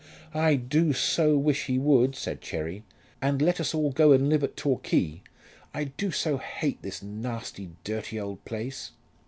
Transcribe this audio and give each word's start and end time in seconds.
"I 0.33 0.55
do 0.55 0.93
so 0.93 1.37
wish 1.37 1.65
he 1.67 1.77
would," 1.77 2.15
said 2.15 2.41
Cherry, 2.41 2.81
"and 3.21 3.39
let 3.39 3.59
us 3.59 3.71
all 3.75 3.91
go 3.91 4.13
and 4.13 4.29
live 4.29 4.43
at 4.43 4.57
Torquay. 4.57 5.21
I 5.75 5.83
do 5.83 6.09
so 6.09 6.39
hate 6.39 6.81
this 6.81 7.03
nasty 7.03 7.73
dirty 7.83 8.19
old 8.19 8.43
place." 8.43 8.93